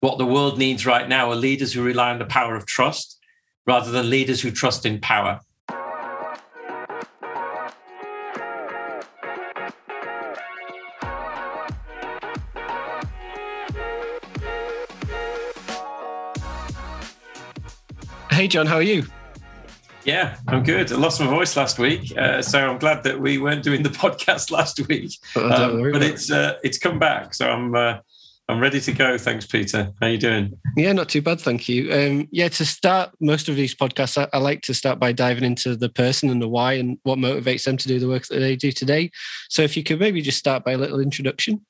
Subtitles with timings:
[0.00, 3.18] What the world needs right now are leaders who rely on the power of trust
[3.66, 5.40] rather than leaders who trust in power.
[18.30, 19.04] Hey, John, how are you?
[20.04, 20.92] Yeah, I'm good.
[20.92, 23.88] I lost my voice last week, uh, so I'm glad that we weren't doing the
[24.04, 25.10] podcast last week.
[25.34, 27.98] Oh, Um, but it's uh, it's come back, so I'm uh,
[28.50, 29.18] I'm ready to go.
[29.18, 29.92] Thanks, Peter.
[30.00, 30.58] How are you doing?
[30.74, 31.92] Yeah, not too bad, thank you.
[31.92, 35.44] Um, yeah, to start most of these podcasts, I, I like to start by diving
[35.44, 38.38] into the person and the why and what motivates them to do the work that
[38.38, 39.10] they do today.
[39.50, 41.64] So, if you could maybe just start by a little introduction.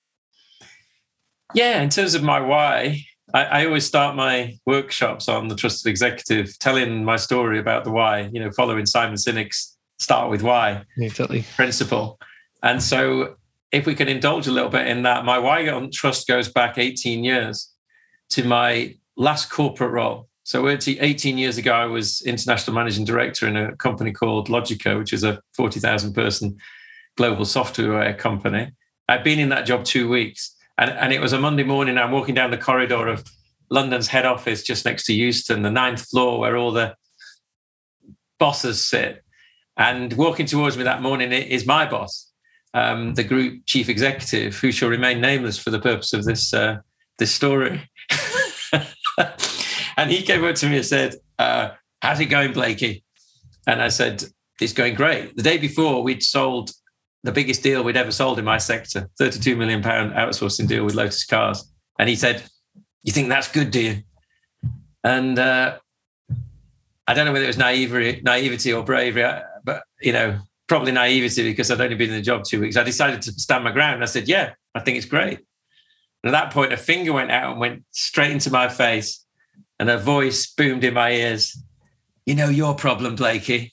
[1.52, 3.02] Yeah, in terms of my why,
[3.34, 7.90] I, I always start my workshops on the trusted executive, telling my story about the
[7.90, 8.30] why.
[8.32, 11.44] You know, following Simon Sinek's "Start with Why" Exactly.
[11.56, 12.20] principle.
[12.62, 13.34] And so,
[13.70, 15.38] if we can indulge a little bit in that, my
[15.68, 17.72] on trust goes back 18 years
[18.30, 20.28] to my last corporate role.
[20.44, 24.98] So, it's 18 years ago, I was international managing director in a company called Logica,
[24.98, 26.56] which is a 40,000 person
[27.18, 28.72] global software company.
[29.08, 31.98] I'd been in that job two weeks, and, and it was a Monday morning.
[31.98, 33.24] I'm walking down the corridor of
[33.70, 36.94] London's head office just next to Euston, the ninth floor where all the
[38.38, 39.22] bosses sit.
[39.76, 42.27] And walking towards me that morning is my boss,
[42.74, 46.78] um, the group chief executive, who shall remain nameless for the purpose of this uh,
[47.18, 47.88] this story.
[49.96, 51.70] and he came up to me and said, uh,
[52.02, 53.04] "How's it going, Blakey?"
[53.66, 54.24] And I said,
[54.60, 56.70] "It's going great." The day before, we'd sold
[57.24, 60.94] the biggest deal we'd ever sold in my sector, thirty-two million pound outsourcing deal with
[60.94, 61.72] Lotus Cars.
[61.98, 62.44] And he said,
[63.02, 64.02] "You think that's good, do you?"
[65.04, 65.78] And uh,
[67.06, 71.42] I don't know whether it was naivety, naivety or bravery, but you know, probably naivety
[71.42, 72.76] because I'd only been in the job two weeks.
[72.76, 74.02] I decided to stand my ground.
[74.02, 75.38] I said, "Yeah, I think it's great."
[76.22, 79.24] And at that point, a finger went out and went straight into my face,
[79.78, 81.60] and a voice boomed in my ears.
[82.26, 83.72] You know your problem, Blakey.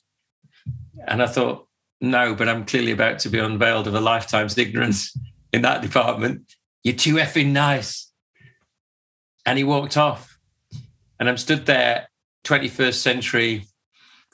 [1.08, 1.68] And I thought,
[2.02, 5.18] no, but I'm clearly about to be unveiled of a lifetime's ignorance
[5.54, 6.54] in that department.
[6.84, 8.12] You're too effing nice.
[9.46, 10.38] And he walked off.
[11.20, 12.10] And I'm stood there,
[12.44, 13.68] 21st century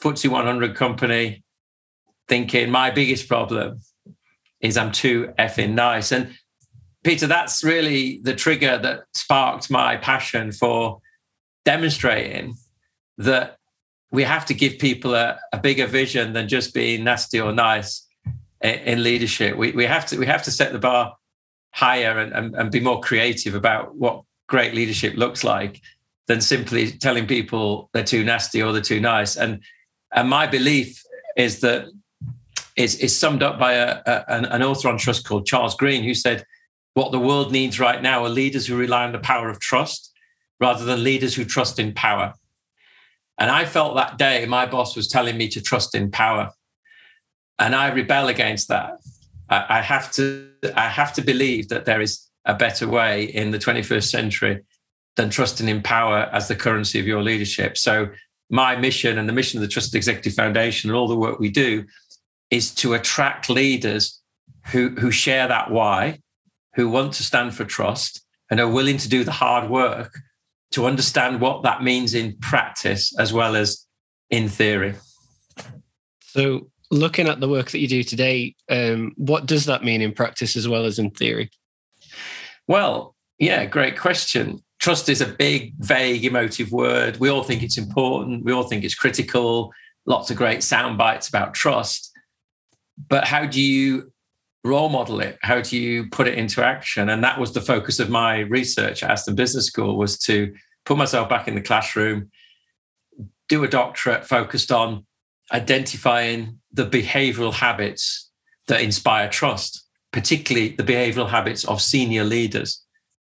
[0.02, 1.41] FTSE 100 company,
[2.32, 3.82] thinking my biggest problem
[4.62, 6.14] is I'm too effing nice.
[6.14, 6.34] And
[7.04, 11.02] Peter, that's really the trigger that sparked my passion for
[11.66, 12.56] demonstrating
[13.18, 13.58] that
[14.14, 18.08] we have to give people a, a bigger vision than just being nasty or nice
[18.62, 19.58] in, in leadership.
[19.58, 21.14] We, we have to we have to set the bar
[21.74, 25.82] higher and, and, and be more creative about what great leadership looks like
[26.28, 29.36] than simply telling people they're too nasty or they're too nice.
[29.36, 29.62] And
[30.14, 31.04] and my belief
[31.36, 31.88] is that
[32.76, 36.14] is, is summed up by a, a, an, author on trust called Charles Green, who
[36.14, 36.46] said,
[36.94, 40.12] "What the world needs right now are leaders who rely on the power of trust
[40.60, 42.34] rather than leaders who trust in power."
[43.38, 46.52] And I felt that day my boss was telling me to trust in power,
[47.60, 48.94] and I rebel against that.
[49.50, 53.52] I, I have to I have to believe that there is a better way in
[53.52, 54.62] the 21st century
[55.16, 57.78] than trusting in power as the currency of your leadership.
[57.78, 58.10] So
[58.50, 61.50] my mission and the mission of the Trusted Executive Foundation and all the work we
[61.50, 61.86] do
[62.52, 64.22] is to attract leaders
[64.68, 66.20] who, who share that why,
[66.76, 70.20] who want to stand for trust and are willing to do the hard work
[70.72, 73.86] to understand what that means in practice as well as
[74.30, 74.96] in theory.
[76.28, 80.14] So, looking at the work that you do today, um, what does that mean in
[80.14, 81.50] practice as well as in theory?
[82.68, 84.64] Well, yeah, great question.
[84.80, 87.18] Trust is a big, vague, emotive word.
[87.18, 88.46] We all think it's important.
[88.46, 89.72] We all think it's critical.
[90.06, 92.11] Lots of great sound bites about trust.
[93.08, 94.12] But how do you
[94.64, 95.40] role model it?
[95.42, 97.10] How do you put it into action?
[97.10, 100.54] And that was the focus of my research at Aston Business School was to
[100.86, 102.32] put myself back in the classroom,
[103.50, 105.06] do a doctorate focused on
[105.52, 108.30] identifying the behavioral habits
[108.68, 109.84] that inspire trust,
[110.14, 112.84] particularly the behavioral habits of senior leaders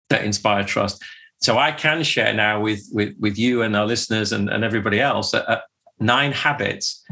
[0.09, 1.03] that inspire trust.
[1.41, 5.01] So I can share now with with, with you and our listeners and, and everybody
[5.01, 5.59] else uh,
[5.99, 7.03] nine habits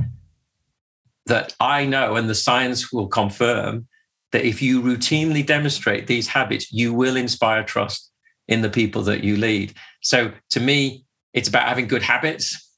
[1.25, 3.87] that I know and the science will confirm
[4.31, 8.11] that if you routinely demonstrate these habits, you will inspire trust
[8.47, 9.73] in the people that you lead.
[10.01, 12.69] So to me, it's about having good habits.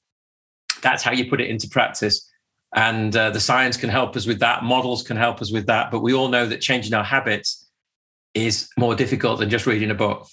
[0.82, 2.30] That's how you put it into practice.
[2.76, 5.92] And uh, the science can help us with that, models can help us with that.
[5.92, 7.70] But we all know that changing our habits
[8.34, 10.28] is more difficult than just reading a book.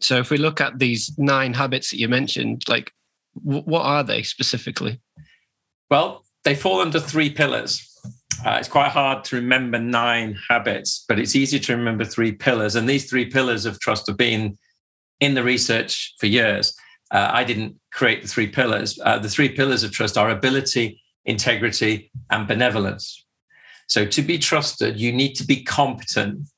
[0.00, 2.92] So if we look at these nine habits that you mentioned, like
[3.44, 5.00] w- what are they specifically?
[5.90, 7.88] Well, they fall under three pillars.
[8.44, 12.74] Uh, it's quite hard to remember nine habits, but it's easy to remember three pillars.
[12.74, 14.58] And these three pillars of trust have been
[15.20, 16.74] in the research for years.
[17.12, 18.98] Uh, I didn't create the three pillars.
[19.04, 23.24] Uh, the three pillars of trust are ability, integrity, and benevolence.
[23.86, 26.48] So, to be trusted, you need to be competent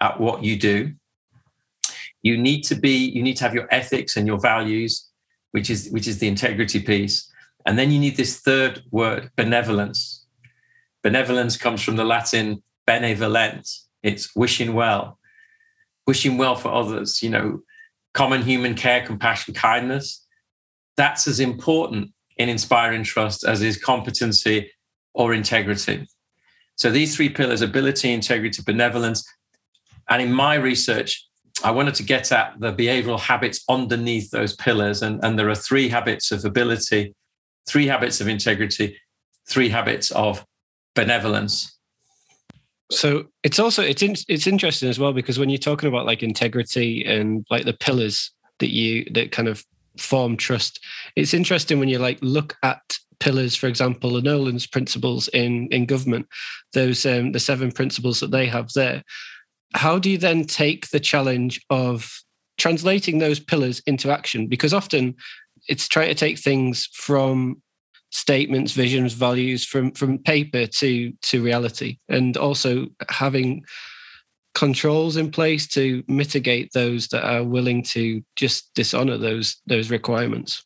[0.00, 0.92] at what you do.
[2.22, 5.08] You need to be, you need to have your ethics and your values,
[5.52, 7.32] which is which is the integrity piece.
[7.66, 10.24] And then you need this third word, benevolence.
[11.02, 13.68] Benevolence comes from the Latin benevolent.
[14.02, 15.18] It's wishing well,
[16.06, 17.60] wishing well for others, you know,
[18.14, 20.24] common human care, compassion, kindness.
[20.96, 24.70] That's as important in inspiring trust as is competency
[25.12, 26.06] or integrity.
[26.76, 29.24] So these three pillars ability, integrity, benevolence.
[30.08, 31.26] And in my research,
[31.64, 35.02] I wanted to get at the behavioral habits underneath those pillars.
[35.02, 37.14] And, and there are three habits of ability,
[37.68, 38.96] three habits of integrity,
[39.48, 40.44] three habits of
[40.94, 41.76] benevolence.
[42.90, 46.22] So it's also it's in, it's interesting as well because when you're talking about like
[46.22, 48.30] integrity and like the pillars
[48.60, 49.64] that you that kind of
[49.98, 50.78] form trust,
[51.16, 52.80] it's interesting when you like look at
[53.18, 56.26] pillars, for example, the Nolan's principles in in government,
[56.74, 59.02] those um, the seven principles that they have there.
[59.74, 62.08] How do you then take the challenge of
[62.56, 64.46] translating those pillars into action?
[64.46, 65.16] Because often
[65.68, 67.62] it's trying to take things from
[68.10, 73.64] statements, visions, values from from paper to to reality, and also having
[74.54, 80.64] controls in place to mitigate those that are willing to just dishonor those those requirements.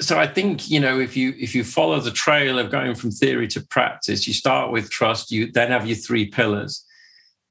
[0.00, 3.10] So i think you know if you if you follow the trail of going from
[3.10, 6.86] theory to practice you start with trust you then have your three pillars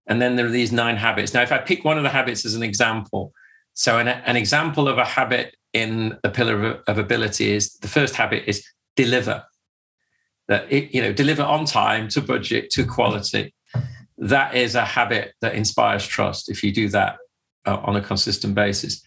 [0.08, 1.36] and then there are these nine habits.
[1.36, 3.32] Now if i pick one of the habits as an example
[3.76, 8.16] so an, an example of a habit in the pillar of, ability is the first
[8.16, 8.66] habit is
[8.96, 9.44] deliver.
[10.48, 13.54] That it, you know deliver on time to budget to quality.
[14.18, 17.18] That is a habit that inspires trust if you do that
[17.66, 19.02] uh, on a consistent basis.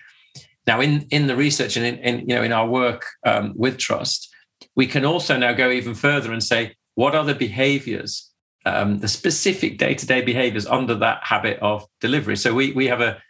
[0.66, 3.78] Now in in the research and in, in you know in our work um, with
[3.78, 4.31] trust
[4.76, 8.31] we can also now go even further and say what are the behaviors
[8.67, 12.37] um, the specific day-to-day behaviors under that habit of delivery?
[12.37, 13.20] So we we have a,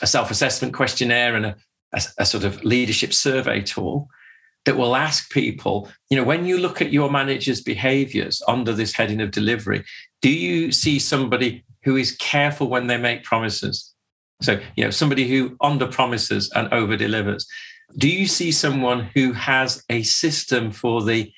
[0.00, 1.56] a self-assessment questionnaire and a,
[1.92, 4.08] a, a sort of leadership survey tool
[4.64, 8.92] that will ask people, you know, when you look at your manager's behaviors under this
[8.92, 9.84] heading of delivery,
[10.20, 13.94] do you see somebody who is careful when they make promises?
[14.42, 17.46] So, you know, somebody who under promises and over delivers.
[17.96, 21.32] Do you see someone who has a system for the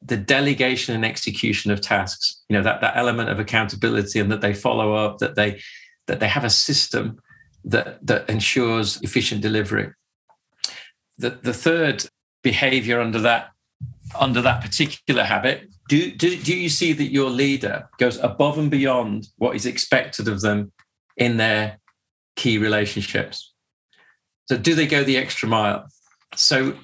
[0.00, 2.40] the delegation and execution of tasks?
[2.48, 5.60] You know, that, that element of accountability and that they follow up, that they
[6.06, 7.20] that they have a system
[7.64, 9.92] that that ensures efficient delivery.
[11.18, 12.04] The, the third
[12.42, 13.50] behavior under that
[14.18, 18.70] under that particular habit do, do, do you see that your leader goes above and
[18.70, 20.72] beyond what is expected of them
[21.16, 21.78] in their
[22.36, 23.52] key relationships?
[24.46, 25.88] So do they go the extra mile?
[26.34, 26.74] So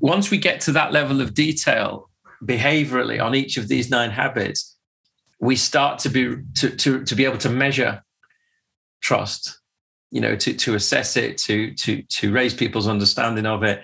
[0.00, 2.08] once we get to that level of detail
[2.44, 4.76] behaviorally on each of these nine habits
[5.40, 8.02] we start to be to, to, to be able to measure
[9.00, 9.59] trust
[10.10, 13.82] you know to, to assess it to to to raise people's understanding of it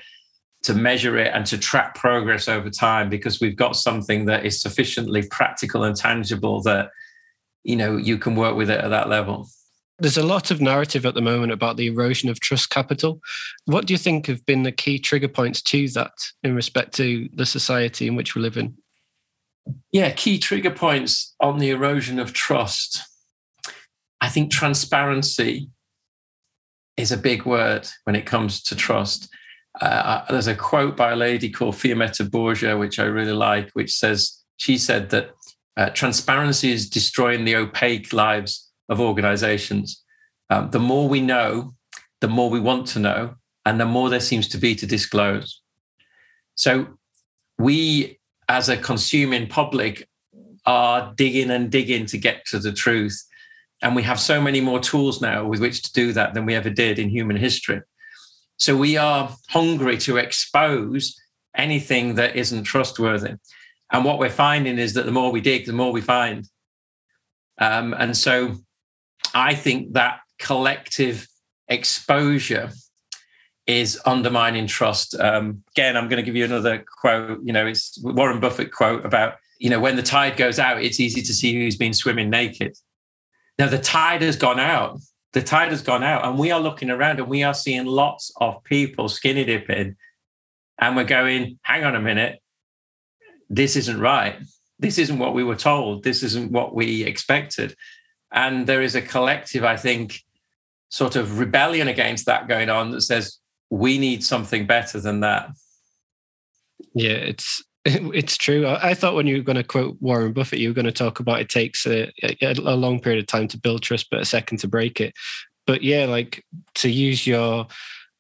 [0.67, 4.61] to measure it and to track progress over time because we've got something that is
[4.61, 6.91] sufficiently practical and tangible that
[7.63, 9.49] you know you can work with it at that level.
[9.99, 13.21] There's a lot of narrative at the moment about the erosion of trust capital.
[13.65, 17.31] What do you think have been the key trigger points to that in respect to
[17.33, 18.77] the society in which we live in?
[19.93, 23.03] Yeah key trigger points on the erosion of trust.
[24.21, 25.71] I think transparency
[26.97, 29.29] is a big word when it comes to trust
[29.81, 33.93] uh, there's a quote by a lady called Fiammetta Borgia, which I really like, which
[33.93, 35.31] says, she said that
[35.79, 40.03] Uh, transparency is destroying the opaque lives of organizations.
[40.49, 41.75] Um, the more we know,
[42.21, 45.61] the more we want to know, and the more there seems to be to disclose.
[46.55, 46.71] So
[47.59, 50.09] we, as a consuming public,
[50.65, 53.17] are digging and digging to get to the truth.
[53.83, 56.55] And we have so many more tools now with which to do that than we
[56.55, 57.83] ever did in human history.
[58.59, 61.21] So we are hungry to expose
[61.55, 63.35] anything that isn't trustworthy.
[63.93, 66.49] And what we're finding is that the more we dig, the more we find.
[67.59, 68.57] Um, and so
[69.35, 71.29] I think that collective
[71.69, 72.71] exposure
[73.67, 75.19] is undermining trust.
[75.19, 77.41] Um, again, I'm going to give you another quote.
[77.43, 81.01] You know, it's Warren Buffett quote about, you know, when the tide goes out, it's
[81.01, 82.77] easy to see who's been swimming naked.
[83.59, 85.01] Now, the tide has gone out.
[85.33, 88.33] The tide has gone out, and we are looking around and we are seeing lots
[88.41, 89.97] of people skinny dipping.
[90.79, 92.41] And we're going, hang on a minute,
[93.49, 94.37] this isn't right.
[94.79, 96.05] This isn't what we were told.
[96.05, 97.75] This isn't what we expected.
[98.33, 100.21] And there is a collective, I think,
[100.89, 103.39] sort of rebellion against that going on that says
[103.71, 105.51] we need something better than that.
[106.95, 107.65] Yeah, it's
[108.15, 108.67] it's true.
[108.67, 111.21] I, thought when you were going to quote Warren Buffett, you were going to talk
[111.21, 112.11] about it takes a,
[112.43, 115.15] a, long period of time to build trust, but a second to break it.
[115.69, 116.45] But yeah, like
[116.77, 117.69] to use your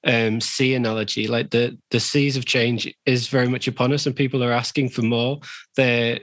[0.04, 4.14] um, sea analogy, like the the seas of change is very much upon us, and
[4.14, 5.40] people are asking for more.
[5.74, 6.20] They're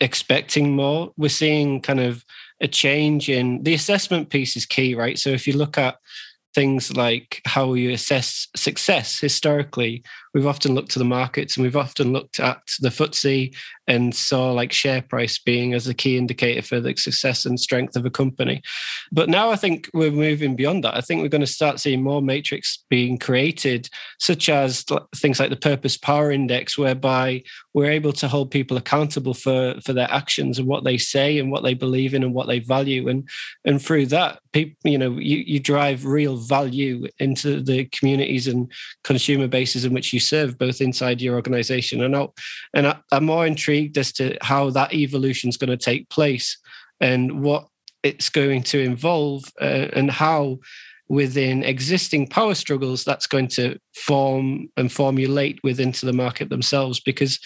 [0.00, 1.12] expecting more.
[1.16, 2.24] We're seeing kind of
[2.60, 5.16] a change in the assessment piece is key, right?
[5.16, 5.96] So if you look at
[6.54, 10.02] things like how you assess success historically,
[10.34, 13.54] we've often looked to the markets and we've often looked at the FTSE
[13.88, 17.96] and saw like share price being as a key indicator for the success and strength
[17.96, 18.62] of a company.
[19.10, 20.96] But now I think we're moving beyond that.
[20.96, 23.88] I think we're going to start seeing more matrix being created,
[24.20, 24.84] such as
[25.16, 27.42] things like the Purpose Power Index, whereby
[27.74, 31.50] we're able to hold people accountable for, for their actions and what they say and
[31.50, 33.08] what they believe in and what they value.
[33.08, 33.28] And
[33.64, 38.70] and through that, people, you know, you, you drive real value into the communities and
[39.02, 42.34] consumer bases in which you serve, both inside your organization and out.
[42.74, 46.08] And I, I'm more intrigued intrigued as to how that evolution is going to take
[46.08, 46.58] place
[47.00, 47.66] and what
[48.02, 50.58] it's going to involve uh, and how
[51.08, 57.00] within existing power struggles that's going to form and formulate within to the market themselves
[57.00, 57.38] because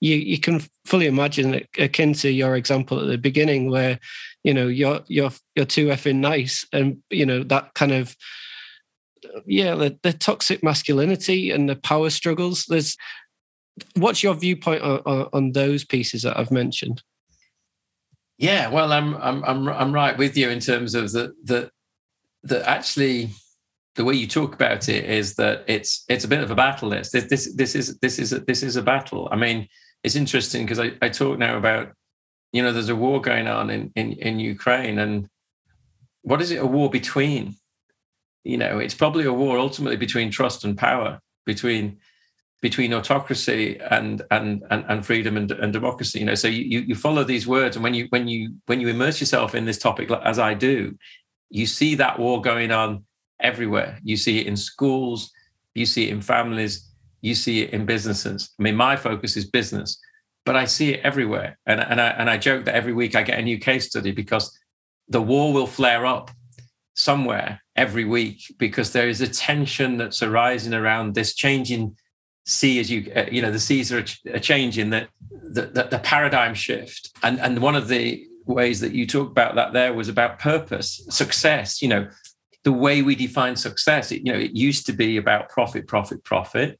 [0.00, 3.98] you, you can fully imagine akin to your example at the beginning where
[4.44, 8.14] you know you're you're you're too effing nice and you know that kind of
[9.46, 12.96] yeah the, the toxic masculinity and the power struggles there's
[13.94, 17.02] what's your viewpoint on, on, on those pieces that I've mentioned?
[18.38, 21.70] Yeah, well, I'm I'm I'm I'm right with you in terms of the the
[22.44, 23.30] the actually
[23.96, 26.90] the way you talk about it is that it's it's a bit of a battle.
[26.90, 29.28] This this this, this is this is a, this is a battle.
[29.32, 29.68] I mean,
[30.04, 31.92] it's interesting because I, I talk now about
[32.52, 35.28] you know there's a war going on in, in in Ukraine and
[36.22, 37.56] what is it a war between?
[38.44, 41.98] You know, it's probably a war ultimately between trust and power between
[42.60, 46.34] between autocracy and and and, and freedom and, and democracy you know.
[46.34, 49.54] So you you follow these words and when you when you when you immerse yourself
[49.54, 50.96] in this topic as i do
[51.50, 53.04] you see that war going on
[53.40, 53.98] everywhere.
[54.02, 55.32] You see it in schools
[55.74, 56.90] you see it in families
[57.20, 58.50] you see it in businesses.
[58.58, 59.98] I mean my focus is business
[60.44, 61.58] but i see it everywhere.
[61.66, 64.12] And, and i and i joke that every week i get a new case study
[64.12, 64.46] because
[65.08, 66.30] the war will flare up
[66.94, 71.96] somewhere every week because there is a tension that's arising around this changing
[72.44, 75.98] sea as you uh, you know the seas are a, changing that the, the, the
[76.00, 77.10] paradigm shift.
[77.22, 81.04] And and one of the ways that you talked about that there was about purpose
[81.10, 82.08] success you know
[82.64, 86.24] the way we define success it, you know it used to be about profit profit
[86.24, 86.78] profit.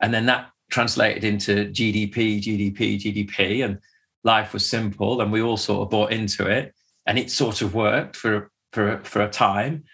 [0.00, 3.78] And then that translated into gdp gdp gdp and
[4.22, 6.72] life was simple and we all sort of bought into it.
[7.04, 9.84] And it sort of worked for for for a time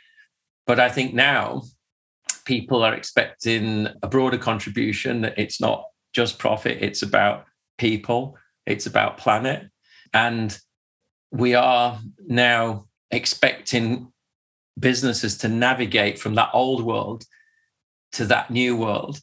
[0.67, 1.63] but i think now
[2.45, 5.25] people are expecting a broader contribution.
[5.37, 7.47] It's not just profit, it's about
[7.79, 9.69] people, it's about planet.
[10.13, 10.57] And
[11.31, 14.13] we are now expecting
[14.79, 17.25] businesses to navigate from that old world
[18.13, 19.21] to that new world.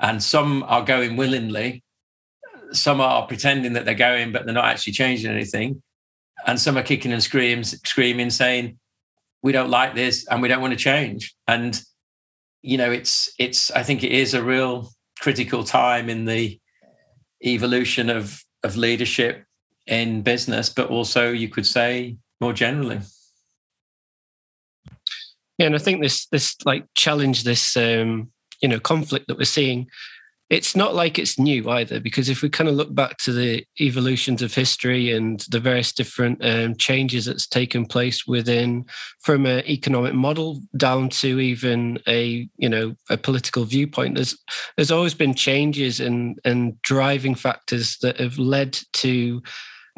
[0.00, 1.82] And some are going willingly,
[2.72, 5.82] some are pretending that they're going, but they're not actually changing anything.
[6.46, 8.78] And some are kicking and screaming, screaming, saying,
[9.46, 11.32] We don't like this and we don't want to change.
[11.46, 11.80] And
[12.62, 13.70] you know, it's it's.
[13.70, 16.58] I think it is a real critical time in the
[17.44, 19.44] evolution of of leadership
[19.86, 22.98] in business, but also you could say more generally.
[25.58, 29.44] Yeah, and I think this this like challenge, this um, you know conflict that we're
[29.44, 29.88] seeing
[30.48, 33.64] it's not like it's new either, because if we kind of look back to the
[33.80, 38.84] evolutions of history and the various different um, changes that's taken place within,
[39.22, 44.36] from an economic model down to even a you know a political viewpoint, there's
[44.76, 49.42] there's always been changes and and driving factors that have led to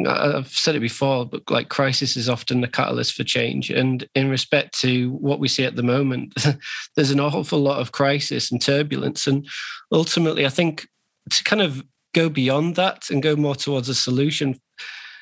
[0.07, 3.71] I've said it before, but like crisis is often the catalyst for change.
[3.71, 6.35] And in respect to what we see at the moment,
[6.97, 9.26] there's an awful lot of crisis and turbulence.
[9.26, 9.47] And
[9.90, 10.87] ultimately, I think
[11.31, 11.83] to kind of
[12.14, 14.61] go beyond that and go more towards a solution,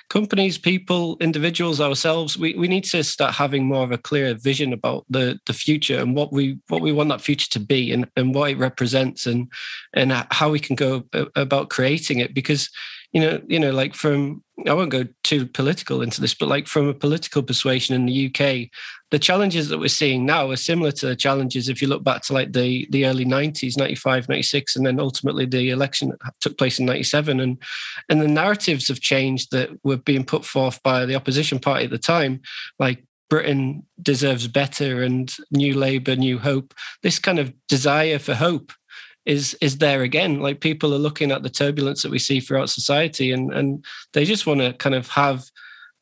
[0.08, 4.72] companies, people, individuals, ourselves, we, we need to start having more of a clear vision
[4.72, 8.08] about the, the future and what we what we want that future to be and,
[8.16, 9.50] and what it represents and
[9.94, 11.04] and how we can go
[11.34, 12.34] about creating it.
[12.34, 12.70] Because
[13.16, 16.66] you know, you know, like from I won't go too political into this, but like
[16.66, 18.68] from a political persuasion in the UK,
[19.10, 22.20] the challenges that we're seeing now are similar to the challenges if you look back
[22.24, 26.58] to like the the early 90s, 95, 96, and then ultimately the election that took
[26.58, 27.40] place in 97.
[27.40, 27.56] And
[28.10, 31.90] and the narratives have changed that were being put forth by the opposition party at
[31.90, 32.42] the time,
[32.78, 36.74] like Britain deserves better and new Labour, new hope.
[37.02, 38.72] This kind of desire for hope
[39.26, 40.40] is is there again.
[40.40, 44.24] Like people are looking at the turbulence that we see throughout society, and and they
[44.24, 45.44] just want to kind of have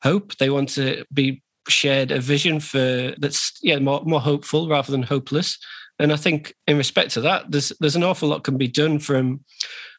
[0.02, 0.36] hope.
[0.36, 5.02] They want to be shared a vision for that's yeah more more hopeful rather than
[5.02, 5.58] hopeless.
[5.98, 8.98] And I think in respect to that, there's there's an awful lot can be done
[8.98, 9.44] from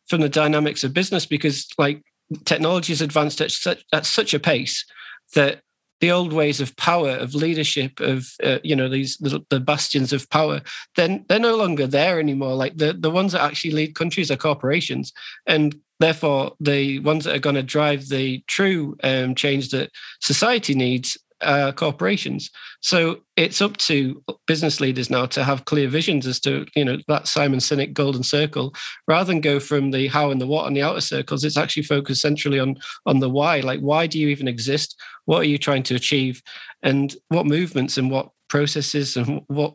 [0.08, 2.04] from the dynamics of business because like
[2.46, 4.86] technology has advanced at such at such a pace
[5.34, 5.62] that
[6.02, 10.12] the old ways of power, of leadership, of uh, you know these the, the, bastions
[10.14, 10.62] of power,
[10.96, 12.56] then they're no longer there anymore.
[12.56, 15.14] Like the the ones that actually lead countries are corporations,
[15.48, 20.76] and therefore the ones that are going to drive the true um, change that society
[20.76, 22.50] needs uh, corporations.
[22.82, 26.98] So it's up to business leaders now to have clear visions as to you know
[27.08, 28.74] that Simon Sinek golden circle,
[29.08, 31.44] rather than go from the how and the what and the outer circles.
[31.44, 32.76] It's actually focused centrally on
[33.06, 33.60] on the why.
[33.60, 35.00] Like why do you even exist?
[35.26, 36.42] What are you trying to achieve?
[36.84, 39.74] And what movements and what processes and what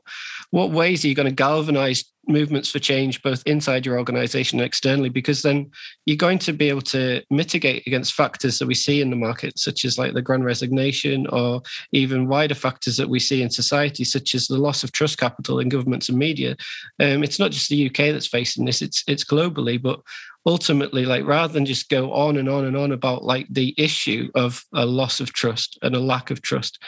[0.50, 4.66] what ways are you going to galvanize movements for change both inside your organization and
[4.66, 5.71] externally because then
[6.06, 9.58] you're going to be able to mitigate against factors that we see in the market
[9.58, 11.62] such as like the grand resignation or
[11.93, 15.58] even wider factors that we see in society such as the loss of trust capital
[15.58, 16.56] in governments and media.
[16.99, 20.00] Um, it's not just the uk that's facing this it's it's globally but
[20.47, 24.30] ultimately like rather than just go on and on and on about like the issue
[24.34, 26.82] of a loss of trust and a lack of trust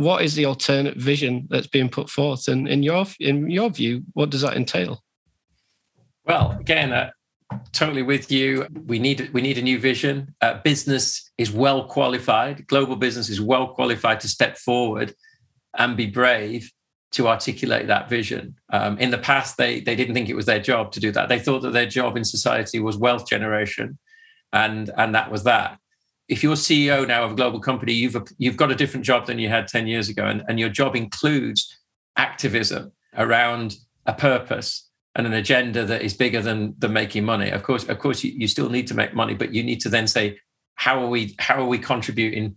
[0.00, 2.48] what is the alternate vision that's being put forth?
[2.48, 5.02] And in your in your view what does that entail?
[6.24, 7.10] Well again uh,
[7.72, 8.66] totally with you.
[8.86, 10.34] We need we need a new vision.
[10.40, 12.66] Uh, business is well qualified.
[12.66, 15.14] Global business is well qualified to step forward
[15.76, 16.70] and be brave
[17.12, 18.56] to articulate that vision.
[18.72, 21.28] Um, in the past they they didn't think it was their job to do that.
[21.28, 23.98] They thought that their job in society was wealth generation
[24.54, 25.78] and and that was that
[26.34, 29.38] if you're CEO now of a global company, you've you've got a different job than
[29.38, 30.24] you had 10 years ago.
[30.26, 31.78] And, and your job includes
[32.16, 37.50] activism around a purpose and an agenda that is bigger than the making money.
[37.50, 39.88] Of course, of course, you, you still need to make money, but you need to
[39.88, 40.36] then say,
[40.74, 42.56] how are we how are we contributing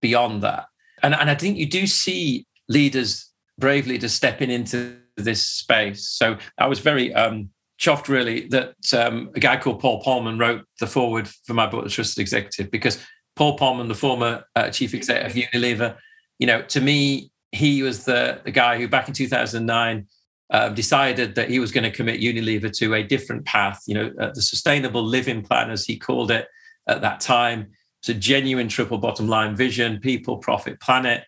[0.00, 0.64] beyond that?
[1.02, 6.08] And, and I think you do see leaders, brave leaders stepping into this space.
[6.08, 7.50] So I was very um,
[7.82, 11.82] chuffed really that um, a guy called Paul Polman wrote the foreword for my book,
[11.82, 15.96] The Trusted Executive, because Paul Polman, the former uh, chief executive of Unilever,
[16.38, 20.06] you know, to me, he was the, the guy who back in 2009
[20.50, 24.12] uh, decided that he was going to commit Unilever to a different path, you know,
[24.20, 26.46] uh, the sustainable living plan, as he called it
[26.86, 27.72] at that time.
[28.00, 31.24] It's a genuine triple bottom line vision, people, profit, planet.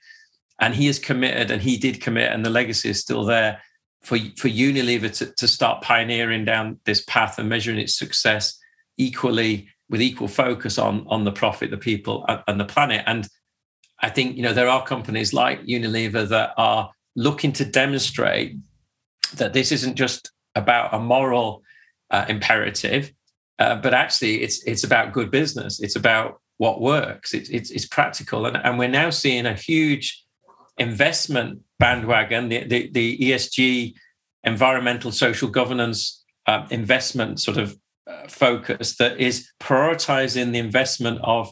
[0.61, 3.61] And he is committed and he did commit, and the legacy is still there
[4.05, 8.59] for, for Unilever to, to start pioneering down this path and measuring its success
[8.99, 13.03] equally with equal focus on, on the profit, the people, and the planet.
[13.07, 13.27] And
[14.01, 18.57] I think you know there are companies like Unilever that are looking to demonstrate
[19.37, 21.62] that this isn't just about a moral
[22.11, 23.12] uh, imperative,
[23.59, 25.81] uh, but actually it's it's about good business.
[25.81, 27.33] It's about what works.
[27.35, 30.23] It's it's, it's practical, and, and we're now seeing a huge
[30.77, 33.94] investment bandwagon, the, the, the ESG,
[34.42, 41.51] environmental social governance uh, investment sort of uh, focus that is prioritizing the investment of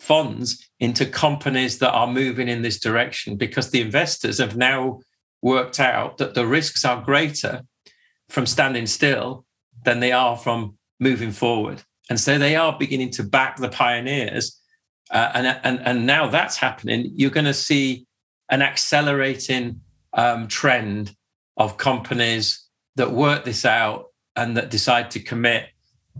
[0.00, 5.00] funds into companies that are moving in this direction because the investors have now
[5.42, 7.62] worked out that the risks are greater
[8.28, 9.44] from standing still
[9.84, 11.82] than they are from moving forward.
[12.10, 14.60] And so they are beginning to back the pioneers.
[15.10, 17.12] Uh, and, and, and now that's happening.
[17.14, 18.07] You're going to see
[18.50, 19.80] an accelerating
[20.12, 21.14] um, trend
[21.56, 22.64] of companies
[22.96, 24.06] that work this out
[24.36, 25.68] and that decide to commit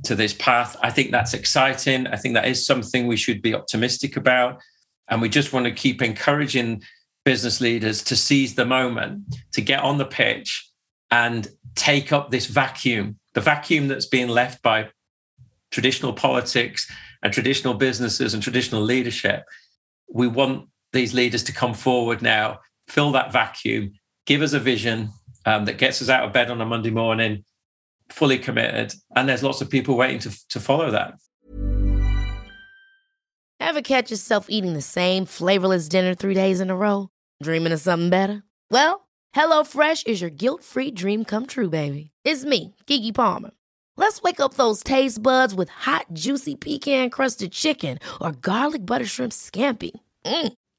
[0.04, 0.76] to this path.
[0.82, 2.06] I think that's exciting.
[2.06, 4.60] I think that is something we should be optimistic about.
[5.08, 6.82] And we just want to keep encouraging
[7.24, 10.70] business leaders to seize the moment, to get on the pitch
[11.10, 14.88] and take up this vacuum, the vacuum that's being left by
[15.70, 16.90] traditional politics
[17.22, 19.44] and traditional businesses and traditional leadership.
[20.12, 23.92] We want these leaders to come forward now, fill that vacuum,
[24.26, 25.10] give us a vision
[25.46, 27.44] um, that gets us out of bed on a Monday morning,
[28.10, 28.94] fully committed.
[29.14, 31.14] And there's lots of people waiting to, to follow that.
[33.60, 37.08] Ever catch yourself eating the same flavorless dinner three days in a row?
[37.42, 38.42] Dreaming of something better?
[38.70, 42.10] Well, HelloFresh is your guilt free dream come true, baby.
[42.24, 43.50] It's me, Keke Palmer.
[43.96, 49.06] Let's wake up those taste buds with hot, juicy pecan crusted chicken or garlic butter
[49.06, 49.90] shrimp scampi.
[50.24, 50.52] Mm.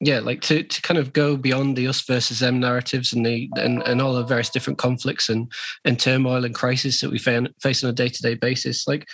[0.00, 3.50] yeah, like to to kind of go beyond the us versus them narratives and the
[3.56, 5.52] and, and all the various different conflicts and
[5.84, 8.88] and turmoil and crisis that we face on a day to day basis.
[8.88, 9.06] Like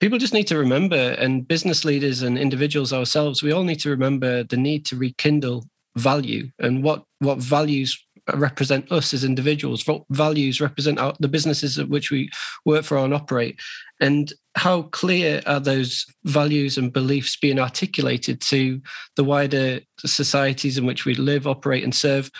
[0.00, 3.90] people just need to remember, and business leaders and individuals ourselves, we all need to
[3.90, 10.04] remember the need to rekindle value and what what values represent us as individuals, what
[10.10, 12.30] values represent our, the businesses at which we
[12.64, 13.60] work for and operate,
[14.00, 18.80] and how clear are those values and beliefs being articulated to
[19.16, 22.30] the wider societies in which we live, operate, and serve,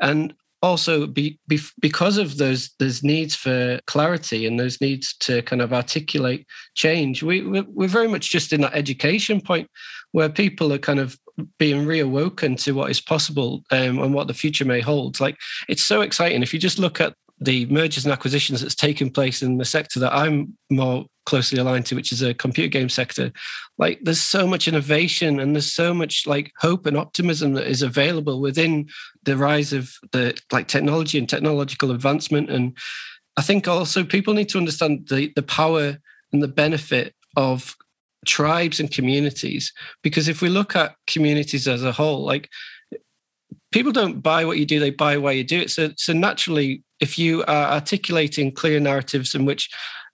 [0.00, 5.40] and also be, be, because of those those needs for clarity and those needs to
[5.42, 9.68] kind of articulate change we we're very much just in that education point
[10.12, 11.16] where people are kind of
[11.58, 15.20] being reawoken to what is possible um, and what the future may hold.
[15.20, 15.36] Like
[15.68, 16.42] it's so exciting.
[16.42, 19.98] If you just look at the mergers and acquisitions that's taken place in the sector
[20.00, 23.32] that I'm more closely aligned to, which is a computer game sector,
[23.78, 27.82] like there's so much innovation and there's so much like hope and optimism that is
[27.82, 28.88] available within
[29.24, 32.50] the rise of the like technology and technological advancement.
[32.50, 32.76] And
[33.36, 35.96] I think also people need to understand the the power
[36.32, 37.76] and the benefit of
[38.26, 39.72] tribes and communities
[40.02, 42.50] because if we look at communities as a whole like
[43.72, 46.82] people don't buy what you do they buy why you do it so so naturally
[47.00, 49.70] if you are articulating clear narratives in which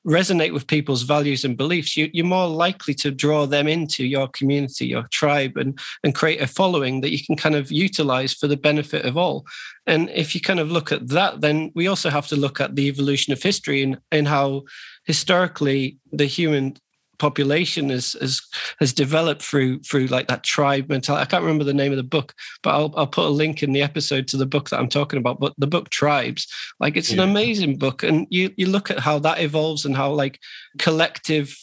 [0.07, 4.29] resonate with people's values and beliefs, you, are more likely to draw them into your
[4.29, 8.47] community, your tribe, and, and create a following that you can kind of utilize for
[8.47, 9.45] the benefit of all.
[9.87, 12.77] And if you kind of look at that, then we also have to look at
[12.77, 14.63] the evolution of history and, and how
[15.05, 16.77] historically the human
[17.19, 18.41] population has has
[18.81, 21.23] has developed through through like that tribe mentality.
[21.23, 23.73] I can't remember the name of the book, but I'll I'll put a link in
[23.73, 25.41] the episode to the book that I'm talking about.
[25.41, 26.47] But the book Tribes,
[26.81, 27.23] like it's yeah.
[27.23, 30.41] an amazing book, and you you look at how that evolves and how like
[30.79, 31.57] collective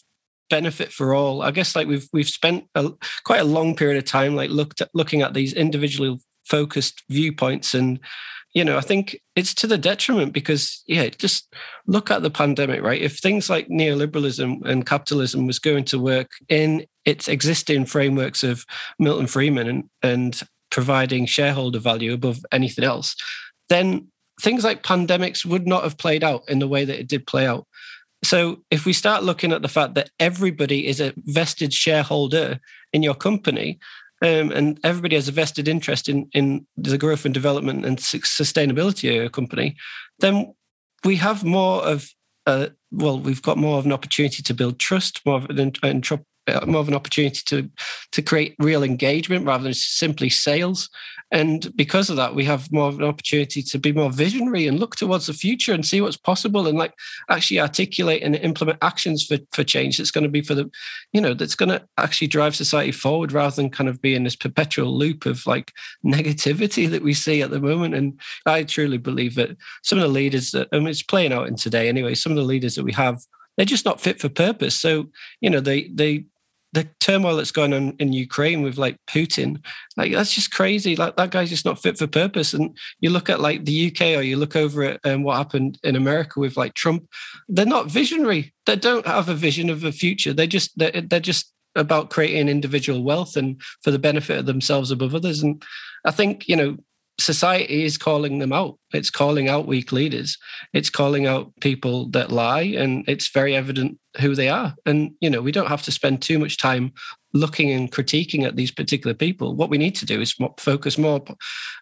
[0.49, 1.41] benefit for all.
[1.41, 2.91] I guess like we've we've spent a,
[3.23, 7.73] quite a long period of time like looked at looking at these individually focused viewpoints
[7.73, 7.99] and
[8.53, 11.53] you know, I think it's to the detriment because, yeah, just
[11.87, 13.01] look at the pandemic, right?
[13.01, 18.63] If things like neoliberalism and capitalism was going to work in its existing frameworks of
[18.99, 23.15] Milton Friedman and, and providing shareholder value above anything else,
[23.69, 24.07] then
[24.41, 27.47] things like pandemics would not have played out in the way that it did play
[27.47, 27.65] out.
[28.23, 32.59] So if we start looking at the fact that everybody is a vested shareholder
[32.93, 33.79] in your company,
[34.23, 39.19] um, and everybody has a vested interest in in the growth and development and sustainability
[39.19, 39.75] of a company,
[40.19, 40.55] then
[41.03, 42.09] we have more of
[42.91, 46.01] well, we've got more of an opportunity to build trust, more of an,
[46.45, 47.69] Uh, more of an opportunity to
[48.11, 50.89] to create real engagement rather than simply sales.
[51.31, 54.77] And because of that, we have more of an opportunity to be more visionary and
[54.79, 56.93] look towards the future and see what's possible and like
[57.29, 60.69] actually articulate and implement actions for, for change that's going to be for the,
[61.13, 64.25] you know, that's going to actually drive society forward rather than kind of be in
[64.25, 65.71] this perpetual loop of like
[66.05, 67.95] negativity that we see at the moment.
[67.95, 71.47] And I truly believe that some of the leaders that, I mean, it's playing out
[71.47, 73.17] in today anyway, some of the leaders that we have
[73.57, 74.79] they're just not fit for purpose.
[74.79, 76.25] So, you know, they they
[76.73, 79.63] the turmoil that's going on in Ukraine with like Putin,
[79.95, 80.95] like that's just crazy.
[80.95, 82.53] Like that guy's just not fit for purpose.
[82.53, 85.79] And you look at like the UK or you look over at um, what happened
[85.83, 87.07] in America with like Trump,
[87.47, 88.53] they're not visionary.
[88.65, 90.33] They don't have a vision of a future.
[90.33, 94.91] They just they're, they're just about creating individual wealth and for the benefit of themselves
[94.91, 95.43] above others.
[95.43, 95.63] And
[96.05, 96.77] I think you know
[97.19, 98.77] society is calling them out.
[98.93, 100.37] It's calling out weak leaders.
[100.73, 104.73] It's calling out people that lie, and it's very evident who they are.
[104.85, 106.93] And you know, we don't have to spend too much time
[107.33, 109.55] looking and critiquing at these particular people.
[109.55, 111.23] What we need to do is focus more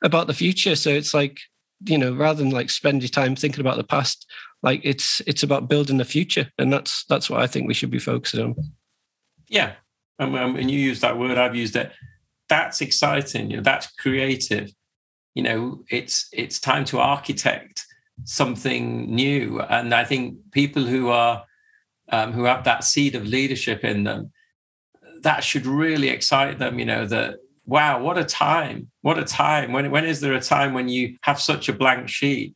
[0.04, 0.76] about the future.
[0.76, 1.40] So it's like
[1.86, 4.30] you know, rather than like spend your time thinking about the past,
[4.62, 7.92] like it's it's about building the future, and that's that's what I think we should
[7.92, 8.56] be focusing on.
[9.48, 9.74] Yeah,
[10.20, 11.38] um, um, and you use that word.
[11.38, 11.92] I've used it.
[12.50, 13.50] That's exciting.
[13.50, 14.72] You know, that's creative
[15.34, 17.86] you know it's it's time to architect
[18.24, 19.60] something new.
[19.62, 21.44] And i think people who are
[22.10, 24.32] um, who have that seed of leadership in them
[25.22, 29.72] that should really excite them you know that wow what a time what a time.
[29.72, 32.56] When when is there a time when you have such a blank sheet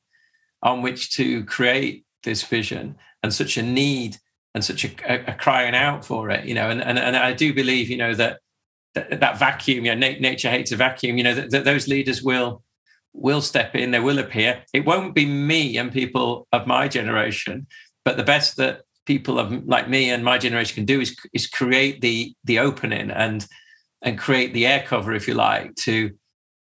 [0.61, 4.17] on which to create this vision and such a need
[4.53, 6.69] and such a, a, crying out for it you know?
[6.69, 8.39] And, and and i do believe you know that
[8.95, 12.23] that, that vacuum you know nature hates a vacuum you know that, that those leaders
[12.23, 12.63] will
[13.15, 14.63] will step in, they will appear.
[14.73, 17.67] It won't be me and people of my generation,
[18.03, 21.47] but the best that people of like me and my generation can do is is
[21.47, 23.47] create the the opening and
[24.01, 26.11] and create the air cover, if you like, to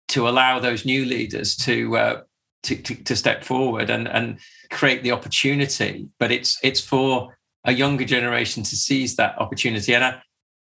[0.09, 2.21] to allow those new leaders to uh,
[2.63, 4.39] to, to, to step forward and and
[4.71, 6.07] create the opportunity.
[6.19, 9.93] But it's it's for a younger generation to seize that opportunity.
[9.93, 10.21] And I,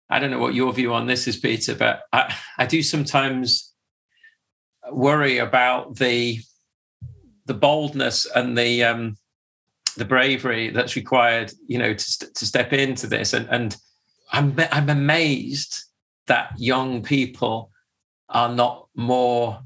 [0.10, 3.74] I don't know what your view on this is, Peter, but I, I do sometimes
[4.92, 6.40] worry about the
[7.46, 9.18] the boldness and the um,
[9.98, 13.34] the bravery that's required, you know, to, to step into this.
[13.34, 13.76] And, and
[14.32, 15.76] I'm I'm amazed
[16.28, 17.72] that young people
[18.30, 19.60] are not more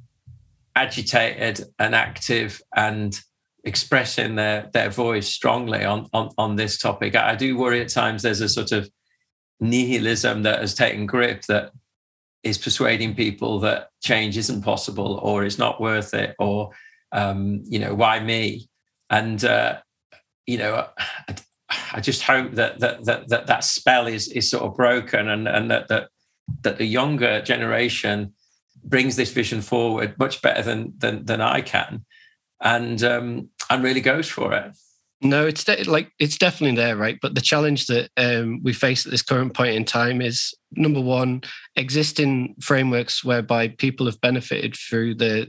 [0.76, 3.20] agitated and active and
[3.64, 7.16] expressing their their voice strongly on on on this topic.
[7.16, 8.90] I, I do worry at times there's a sort of
[9.60, 11.72] nihilism that has taken grip that
[12.44, 16.70] is persuading people that change isn't possible or it's not worth it or
[17.12, 18.70] um, you know why me
[19.10, 19.78] and uh,
[20.46, 20.88] you know
[21.30, 21.36] I,
[21.94, 25.48] I, just hope that that that that, that spell is is sort of broken and
[25.48, 26.10] and that that
[26.62, 28.34] that the younger generation
[28.84, 32.06] brings this vision forward much better than than, than I can
[32.62, 34.78] and um, and really goes for it.
[35.22, 37.18] No, it's de- like it's definitely there, right?
[37.20, 41.02] But the challenge that um, we face at this current point in time is number
[41.02, 41.42] one,
[41.76, 45.48] existing frameworks whereby people have benefited through the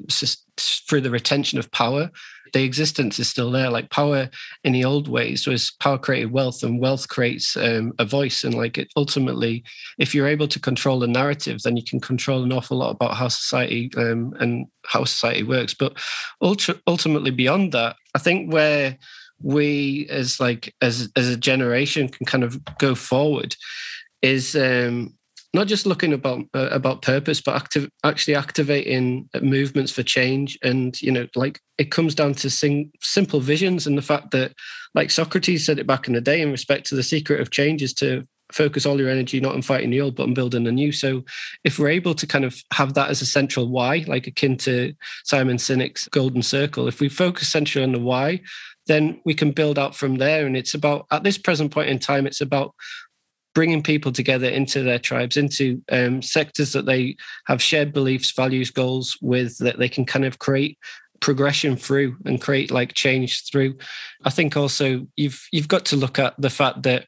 [0.57, 2.11] through the retention of power.
[2.55, 3.69] The existence is still there.
[3.69, 4.31] Like power
[4.65, 8.45] in the old ways was power created wealth, and wealth creates um, a voice.
[8.45, 9.65] And like it, ultimately,
[9.99, 13.19] if you're able to control the narrative, then you can control an awful lot about
[13.19, 15.75] how society um, and how society works.
[15.75, 15.99] But
[16.41, 18.97] ultra- ultimately, beyond that, I think where
[19.43, 23.55] we as like as as a generation can kind of go forward
[24.23, 25.15] is um
[25.55, 30.59] not just looking about uh, about purpose but active, actually activating movements for change.
[30.63, 34.53] And you know like it comes down to sing, simple visions and the fact that
[34.95, 37.83] like socrates said it back in the day in respect to the secret of change
[37.83, 40.73] is to focus all your energy not on fighting the old but on building the
[40.73, 40.93] new.
[40.93, 41.25] So
[41.65, 44.95] if we're able to kind of have that as a central why like akin to
[45.25, 48.41] simon sinek's golden circle if we focus centrally on the why
[48.89, 50.47] then we can build out from there.
[50.47, 52.75] And it's about, at this present point in time, it's about
[53.55, 58.71] bringing people together into their tribes, into um, sectors that they have shared beliefs, values,
[58.71, 60.79] goals with, that they can kind of create
[61.21, 63.77] progression through and create like change through.
[64.25, 67.07] I think also you've you've got to look at the fact that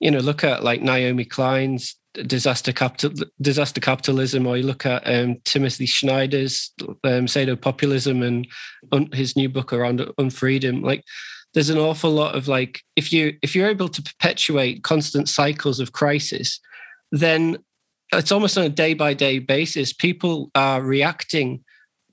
[0.00, 5.02] you know look at like Naomi Klein's disaster capital disaster capitalism, or you look at
[5.06, 6.72] um, Timothy Snyder's
[7.04, 8.46] um, pseudo populism and
[8.92, 10.82] un- his new book around unfreedom.
[10.82, 11.04] Like,
[11.54, 15.80] there's an awful lot of like if you if you're able to perpetuate constant cycles
[15.80, 16.60] of crisis,
[17.12, 17.58] then
[18.12, 19.92] it's almost on a day by day basis.
[19.92, 21.64] People are reacting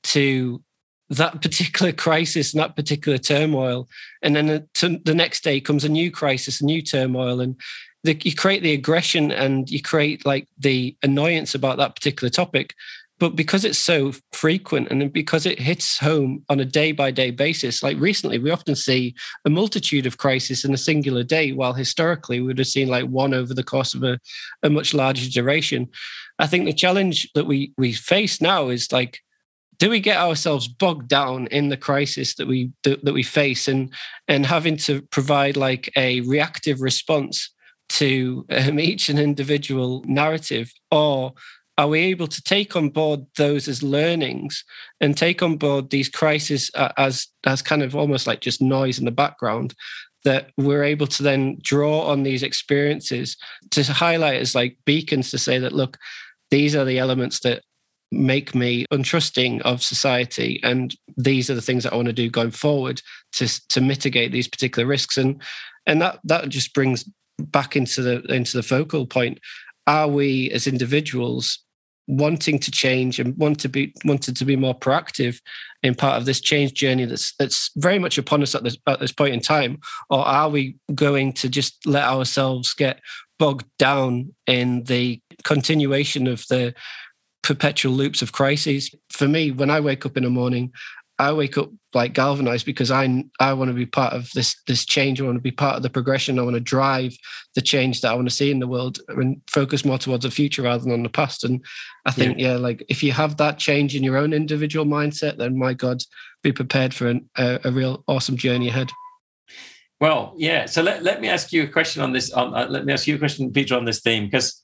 [0.03, 0.63] to
[1.09, 3.87] that particular crisis and that particular turmoil.
[4.21, 7.41] And then the, the next day comes a new crisis, a new turmoil.
[7.41, 7.59] And
[8.03, 12.73] the, you create the aggression and you create like the annoyance about that particular topic.
[13.19, 17.29] But because it's so frequent and because it hits home on a day by day
[17.29, 19.13] basis, like recently, we often see
[19.45, 23.05] a multitude of crises in a singular day, while historically we would have seen like
[23.05, 24.17] one over the course of a,
[24.63, 25.87] a much larger duration.
[26.39, 29.19] I think the challenge that we we face now is like
[29.77, 33.67] do we get ourselves bogged down in the crisis that we that, that we face
[33.67, 33.93] and
[34.27, 37.51] and having to provide like a reactive response
[37.91, 41.33] to um, each an individual narrative or
[41.77, 44.63] are we able to take on board those as learnings
[44.99, 49.05] and take on board these crises as as kind of almost like just noise in
[49.05, 49.73] the background
[50.23, 53.35] that we're able to then draw on these experiences
[53.71, 55.97] to highlight as like beacons to say that look
[56.49, 57.63] these are the elements that
[58.13, 62.29] make me untrusting of society and these are the things that i want to do
[62.29, 63.01] going forward
[63.31, 65.17] to to mitigate these particular risks.
[65.17, 65.41] And
[65.85, 69.39] and that that just brings back into the into the focal point
[69.87, 71.59] are we as individuals
[72.07, 75.39] wanting to change and want to be wanted to be more proactive
[75.83, 78.99] in part of this change journey that's that's very much upon us at this at
[78.99, 82.99] this point in time or are we going to just let ourselves get
[83.39, 86.73] bogged down in the continuation of the
[87.43, 88.93] perpetual loops of crises.
[89.09, 90.71] For me, when I wake up in the morning,
[91.21, 94.85] I wake up like galvanized because I I want to be part of this this
[94.85, 95.21] change.
[95.21, 96.39] I want to be part of the progression.
[96.39, 97.15] I want to drive
[97.53, 100.31] the change that I want to see in the world and focus more towards the
[100.31, 101.43] future rather than on the past.
[101.43, 101.63] And
[102.07, 105.37] I think yeah, yeah like if you have that change in your own individual mindset,
[105.37, 106.01] then my God,
[106.41, 108.89] be prepared for an, a, a real awesome journey ahead.
[109.99, 110.65] Well, yeah.
[110.65, 112.31] So let, let me ask you a question on this.
[112.31, 114.63] On, uh, let me ask you a question, Peter, on this theme because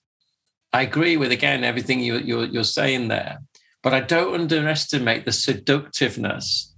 [0.73, 3.37] I agree with again everything you, you're, you're saying there,
[3.83, 6.73] but I don't underestimate the seductiveness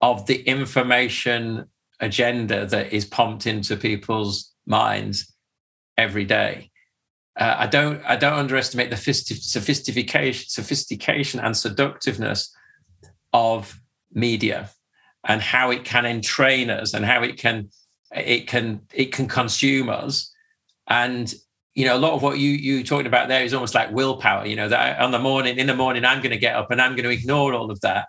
[0.00, 1.66] of the information
[2.00, 5.32] agenda that is pumped into people's minds
[5.96, 6.70] every day.
[7.38, 12.54] Uh, I don't I don't underestimate the sophistication sophistication and seductiveness
[13.32, 13.78] of
[14.12, 14.70] media
[15.24, 17.68] and how it can entrain us and how it can
[18.14, 20.32] it can it can consume us
[20.88, 21.34] and
[21.76, 24.46] you know, a lot of what you you talking about there is almost like willpower.
[24.46, 26.80] You know, that on the morning, in the morning, I'm going to get up and
[26.80, 28.08] I'm going to ignore all of that,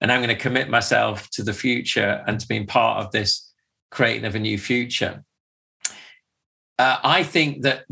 [0.00, 3.52] and I'm going to commit myself to the future and to being part of this
[3.90, 5.24] creating of a new future.
[6.78, 7.84] Uh, I think that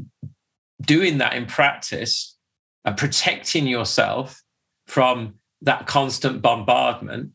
[0.81, 2.39] doing that in practice
[2.87, 4.43] and protecting yourself
[4.87, 7.33] from that constant bombardment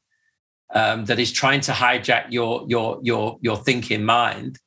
[0.73, 4.57] um, that is trying to hijack your your your your thinking mind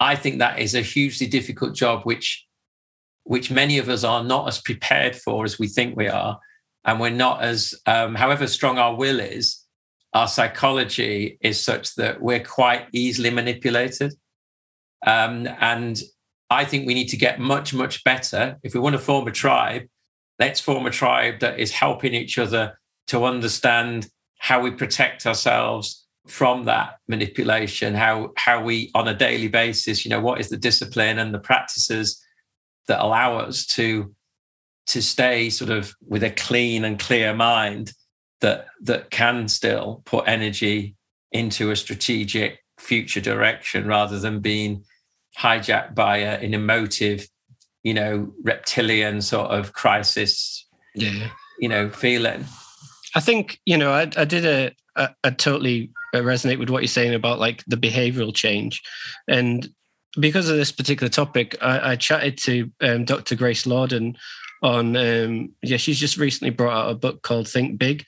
[0.00, 2.43] I think that is a hugely difficult job, which
[3.24, 6.38] which many of us are not as prepared for as we think we are,
[6.84, 9.62] and we're not as um, however strong our will is,
[10.12, 14.14] our psychology is such that we're quite easily manipulated,
[15.06, 16.00] um, and
[16.50, 19.32] I think we need to get much much better if we want to form a
[19.32, 19.84] tribe.
[20.38, 24.08] Let's form a tribe that is helping each other to understand
[24.38, 30.08] how we protect ourselves from that manipulation how how we on a daily basis you
[30.08, 32.23] know what is the discipline and the practices
[32.88, 34.14] that allow us to
[34.86, 37.92] to stay sort of with a clean and clear mind
[38.40, 40.94] that that can still put energy
[41.32, 44.84] into a strategic future direction rather than being
[45.38, 47.26] hijacked by a, an emotive
[47.82, 52.44] you know reptilian sort of crisis yeah you know feeling
[53.14, 55.90] i think you know i, I did a, a, a totally
[56.22, 58.82] resonate with what you're saying about like the behavioral change.
[59.28, 59.68] And
[60.18, 63.34] because of this particular topic, I, I chatted to um, Dr.
[63.34, 64.16] Grace Lordan
[64.62, 68.04] on, um, yeah, she's just recently brought out a book called Think Big.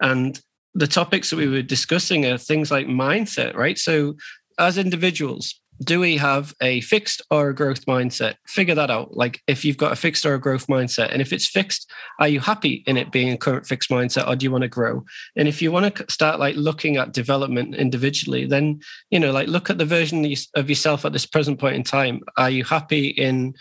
[0.00, 0.40] And
[0.74, 3.78] the topics that we were discussing are things like mindset, right?
[3.78, 4.16] So
[4.58, 8.34] as individuals, do we have a fixed or a growth mindset?
[8.46, 9.16] Figure that out.
[9.16, 12.28] Like if you've got a fixed or a growth mindset, and if it's fixed, are
[12.28, 15.04] you happy in it being a current fixed mindset, or do you want to grow?
[15.36, 19.48] And if you want to start like looking at development individually, then you know, like
[19.48, 22.20] look at the version of yourself at this present point in time.
[22.36, 23.54] Are you happy in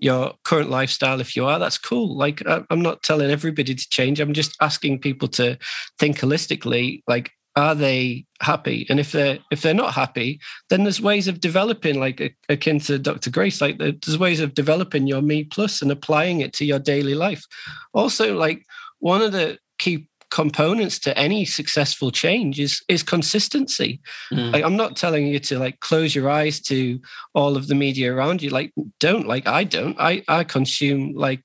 [0.00, 4.20] your current lifestyle if you are that's cool like i'm not telling everybody to change
[4.20, 5.58] i'm just asking people to
[5.98, 8.86] think holistically like are they happy?
[8.88, 10.40] And if they're if they're not happy
[10.70, 15.06] then there's ways of developing like akin to dr grace like there's ways of developing
[15.06, 17.44] your me plus and applying it to your daily life.
[17.92, 18.64] Also like
[19.00, 24.00] one of the key components to any successful change is is consistency.
[24.32, 24.52] Mm.
[24.52, 27.00] like i'm not telling you to like close your eyes to
[27.34, 28.50] all of the media around you.
[28.50, 29.96] Like don't like i don't.
[29.98, 31.42] I i consume like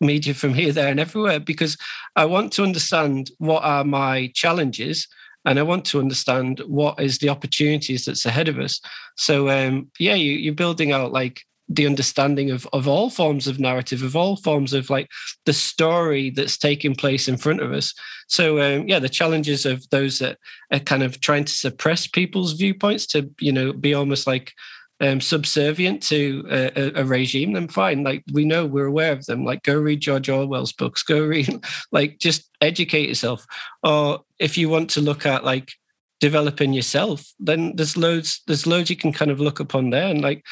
[0.00, 1.76] media from here there and everywhere because
[2.16, 5.06] i want to understand what are my challenges
[5.46, 8.80] and I want to understand what is the opportunities that's ahead of us.
[9.16, 13.58] So um, yeah, you, you're building out like the understanding of of all forms of
[13.58, 15.08] narrative, of all forms of like
[15.46, 17.94] the story that's taking place in front of us.
[18.28, 20.38] So um, yeah, the challenges of those that
[20.72, 24.52] are kind of trying to suppress people's viewpoints to you know be almost like
[25.00, 28.02] um, subservient to a, a, regime, then fine.
[28.02, 29.44] Like we know, we're aware of them.
[29.44, 31.02] Like go read George Orwell's books.
[31.02, 33.46] Go read, like just educate yourself.
[33.82, 35.72] Or if you want to look at like
[36.20, 38.42] developing yourself, then there's loads.
[38.46, 40.08] There's loads you can kind of look upon there.
[40.08, 40.42] And like,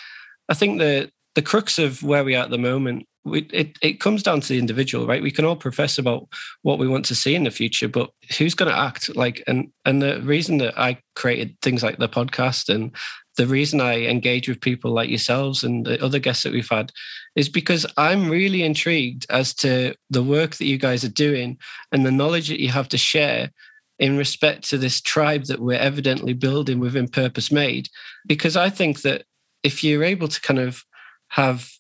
[0.49, 4.01] I think the the crux of where we are at the moment, we, it it
[4.01, 5.23] comes down to the individual, right?
[5.23, 6.29] We can all profess about
[6.63, 9.17] what we want to see in the future, but who's going to act?
[9.17, 12.95] Like, and and the reason that I created things like the podcast and
[13.37, 16.93] the reason I engage with people like yourselves and the other guests that we've had
[17.37, 21.59] is because I'm really intrigued as to the work that you guys are doing
[21.91, 23.51] and the knowledge that you have to share
[23.99, 27.89] in respect to this tribe that we're evidently building within Purpose Made.
[28.27, 29.25] Because I think that
[29.63, 30.85] if you're able to kind of
[31.29, 31.71] have,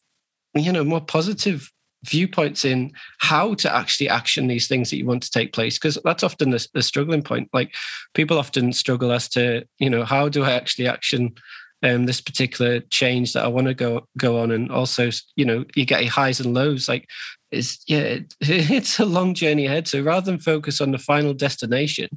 [0.54, 1.70] you know, more positive
[2.04, 5.98] viewpoints in how to actually action these things that you want to take place because
[6.04, 7.48] that's often the, the, struggling point.
[7.52, 7.74] Like
[8.14, 11.34] people often struggle as to you know how do i actually action
[11.82, 14.50] um, this particular change that i want to go go on?
[14.50, 16.88] And also you know you get highs and lows.
[16.88, 17.08] Like
[17.50, 19.88] it's yeah it, it's a long journey ahead.
[19.88, 22.08] So rather than focus on the final destination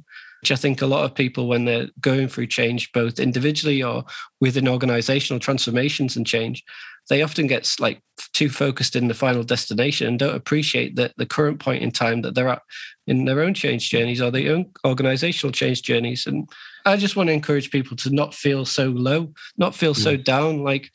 [0.42, 4.04] which I think a lot of people, when they're going through change, both individually or
[4.40, 6.64] within organizational transformations and change,
[7.08, 11.26] they often get like too focused in the final destination and don't appreciate that the
[11.26, 12.62] current point in time that they're at
[13.06, 16.26] in their own change journeys or their own organizational change journeys.
[16.26, 16.48] And
[16.84, 20.24] I just want to encourage people to not feel so low, not feel so mm.
[20.24, 20.62] down.
[20.62, 20.90] Like,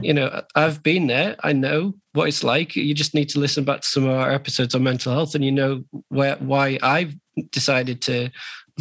[0.00, 1.36] you know, I've been there.
[1.40, 2.74] I know what it's like.
[2.74, 5.44] You just need to listen back to some of our episodes on mental health and
[5.44, 7.14] you know where why I've
[7.50, 8.30] decided to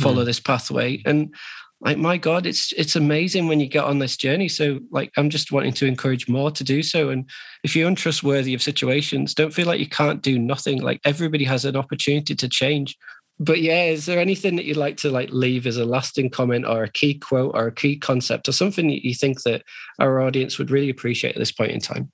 [0.01, 0.25] follow mm.
[0.25, 1.01] this pathway.
[1.05, 1.33] And
[1.81, 5.29] like my god it's it's amazing when you get on this journey so like i'm
[5.29, 7.29] just wanting to encourage more to do so and
[7.63, 11.65] if you're untrustworthy of situations don't feel like you can't do nothing like everybody has
[11.65, 12.97] an opportunity to change
[13.39, 16.65] but yeah is there anything that you'd like to like leave as a lasting comment
[16.65, 19.63] or a key quote or a key concept or something that you think that
[19.99, 22.11] our audience would really appreciate at this point in time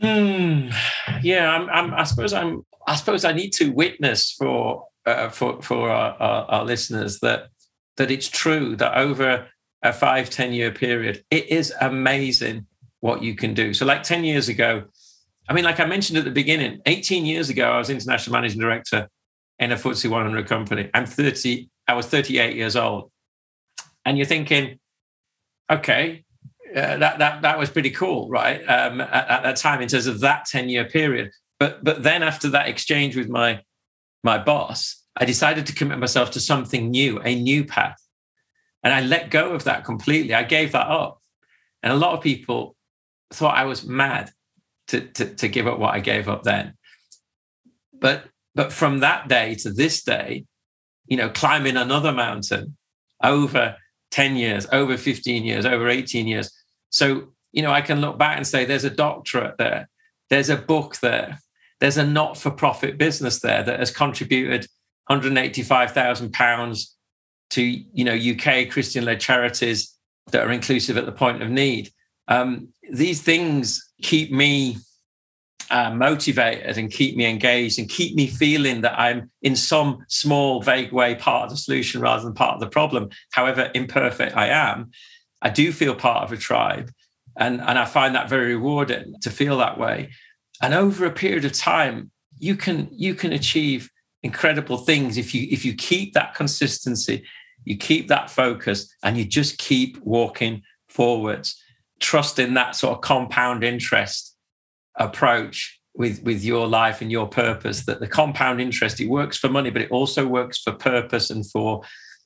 [0.00, 0.68] hmm.
[1.22, 5.62] yeah I'm, I'm, i suppose i'm i suppose i need to witness for uh, for
[5.62, 7.48] for our, our, our listeners that
[7.96, 9.48] that it's true that over
[9.82, 12.66] a five ten year period, it is amazing
[13.00, 13.72] what you can do.
[13.72, 14.84] So, like 10 years ago,
[15.48, 18.60] I mean, like I mentioned at the beginning, 18 years ago, I was international managing
[18.60, 19.08] director
[19.58, 20.90] in a FTSE 100 company.
[20.92, 23.10] I'm 30, I was 38 years old.
[24.04, 24.78] And you're thinking,
[25.70, 26.24] okay,
[26.74, 28.60] uh, that, that, that was pretty cool, right?
[28.68, 31.30] Um, at, at that time, in terms of that 10 year period.
[31.58, 33.62] But, but then after that exchange with my,
[34.26, 37.96] my boss, I decided to commit myself to something new, a new path.
[38.82, 40.34] And I let go of that completely.
[40.34, 41.22] I gave that up.
[41.82, 42.76] And a lot of people
[43.32, 44.30] thought I was mad
[44.88, 46.74] to, to, to give up what I gave up then.
[47.98, 48.24] But
[48.54, 50.46] but from that day to this day,
[51.06, 52.76] you know, climbing another mountain
[53.22, 53.76] over
[54.10, 56.50] 10 years, over 15 years, over 18 years.
[56.88, 59.90] So, you know, I can look back and say there's a doctorate there,
[60.30, 61.38] there's a book there,
[61.80, 64.66] there's a not for profit business there that has contributed
[65.08, 66.96] 185,000 pounds
[67.50, 69.94] to you know UK Christian-led charities
[70.32, 71.90] that are inclusive at the point of need.
[72.28, 74.78] Um, these things keep me
[75.70, 80.62] uh, motivated and keep me engaged and keep me feeling that I'm in some small,
[80.62, 83.10] vague way part of the solution rather than part of the problem.
[83.32, 84.90] However imperfect I am,
[85.42, 86.90] I do feel part of a tribe,
[87.36, 90.10] and and I find that very rewarding to feel that way.
[90.62, 93.90] And over a period of time, you can you can achieve
[94.22, 97.24] incredible things if you if you keep that consistency
[97.66, 101.60] you keep that focus and you just keep walking forwards.
[102.00, 104.34] Trusting that sort of compound interest
[104.94, 109.48] approach with with your life and your purpose that the compound interest it works for
[109.48, 111.82] money but it also works for purpose and for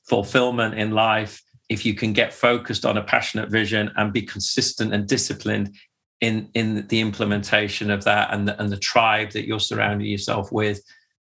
[0.07, 1.41] fulfillment in life.
[1.69, 5.73] If you can get focused on a passionate vision and be consistent and disciplined
[6.21, 10.51] in in the implementation of that and the, and the tribe that you're surrounding yourself
[10.51, 10.81] with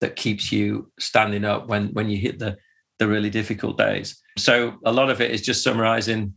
[0.01, 2.57] that keeps you standing up when when you hit the
[2.99, 4.21] the really difficult days.
[4.37, 6.35] So a lot of it is just summarizing,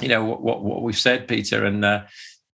[0.00, 2.02] you know, what what, what we've said, Peter, and uh,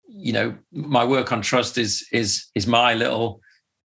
[0.07, 3.41] you know, my work on trust is is is my little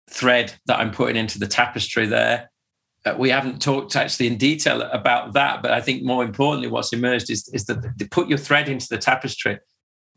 [0.10, 2.52] thread that I'm putting into the tapestry there.
[3.06, 6.92] Uh, we haven't talked actually in detail about that, but I think more importantly, what's
[6.92, 9.58] emerged is is that put your thread into the tapestry.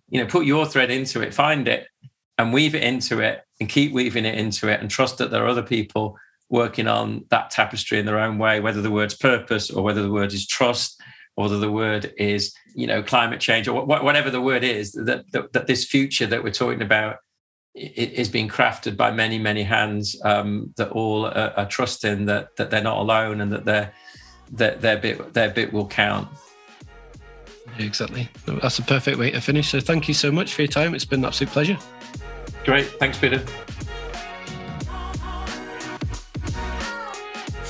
[0.09, 1.87] You know, put your thread into it, find it,
[2.39, 5.45] and weave it into it, and keep weaving it into it, and trust that there
[5.45, 6.17] are other people
[6.51, 10.13] working on that tapestry in their own way, whether the word's purpose or whether the
[10.13, 11.01] word is trust
[11.37, 15.25] or whether the word is, you know, climate change or whatever the word is, that,
[15.33, 17.17] that, that this future that we're talking about
[17.75, 22.71] is being crafted by many, many hands um, that all are, are, trusting that that
[22.71, 23.95] they're not alone and that their
[24.51, 26.29] that their bit their bit will count.
[27.79, 28.29] Exactly.
[28.47, 29.69] That's a perfect way to finish.
[29.69, 30.95] So thank you so much for your time.
[30.95, 31.79] It's been an absolute pleasure.
[32.65, 32.87] Great.
[32.99, 33.43] Thanks, Peter.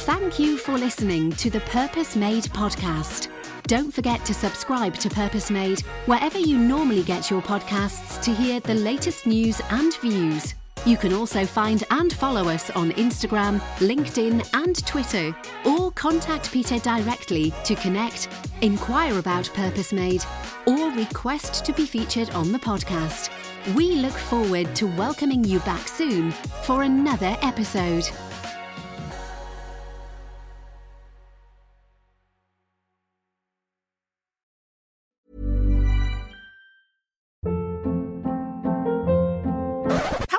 [0.05, 3.29] Thank you for listening to the Purpose Made podcast.
[3.65, 8.61] Don't forget to subscribe to Purpose Made wherever you normally get your podcasts to hear
[8.61, 10.55] the latest news and views.
[10.85, 15.33] You can also find and follow us on Instagram, LinkedIn, and Twitter,
[15.65, 18.29] or contact Peter directly to connect,
[18.63, 20.25] inquire about Purpose Made,
[20.67, 23.31] or request to be featured on the podcast.
[23.77, 26.33] We look forward to welcoming you back soon
[26.65, 28.11] for another episode.